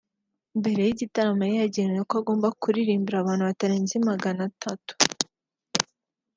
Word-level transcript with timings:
Mbere 0.59 0.79
y’igitaramo 0.83 1.43
yari 1.45 1.57
yaragennye 1.57 2.01
ko 2.09 2.13
agomba 2.21 2.47
kuririmbira 2.61 3.17
abantu 3.19 3.43
batarenze 3.49 3.95
magana 4.09 4.41
atatu 4.49 4.93